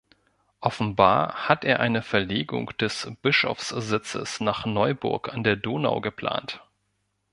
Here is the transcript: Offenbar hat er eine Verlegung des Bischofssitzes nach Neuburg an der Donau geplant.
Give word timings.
Offenbar 0.61 1.47
hat 1.47 1.63
er 1.63 1.79
eine 1.79 2.01
Verlegung 2.01 2.71
des 2.79 3.07
Bischofssitzes 3.21 4.39
nach 4.39 4.65
Neuburg 4.65 5.31
an 5.31 5.43
der 5.43 5.55
Donau 5.57 6.01
geplant. 6.01 6.59